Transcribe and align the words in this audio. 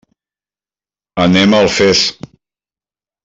Anem 1.25 1.53
a 1.53 1.59
Alfés. 1.65 2.05